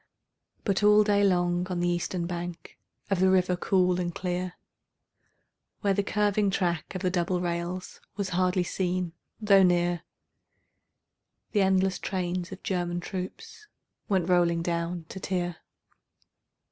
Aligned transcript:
But 0.63 0.81
all 0.81 1.03
day 1.03 1.23
long 1.23 1.67
on 1.69 1.79
the 1.79 1.87
eastern 1.87 2.25
bank 2.25 2.79
Of 3.11 3.19
the 3.19 3.29
river 3.29 3.55
cool 3.55 3.99
and 3.99 4.11
clear, 4.15 4.53
Where 5.81 5.93
the 5.93 6.01
curving 6.01 6.49
track 6.49 6.95
of 6.95 7.03
the 7.03 7.11
double 7.11 7.39
rails 7.39 8.01
Was 8.17 8.29
hardly 8.29 8.63
seen 8.63 9.13
though 9.39 9.61
near, 9.61 10.01
The 11.51 11.61
endless 11.61 11.99
trains 11.99 12.51
of 12.51 12.63
German 12.63 12.99
troops 12.99 13.67
Went 14.09 14.27
rolling 14.27 14.63
down 14.63 15.05
to 15.09 15.19
Trier. 15.19 15.57